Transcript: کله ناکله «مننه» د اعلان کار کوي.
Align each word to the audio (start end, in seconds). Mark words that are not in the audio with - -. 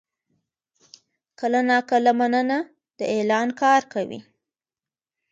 کله 1.39 1.59
ناکله 1.69 2.11
«مننه» 2.19 2.59
د 2.97 2.99
اعلان 3.13 3.47
کار 3.61 3.81
کوي. 3.93 4.19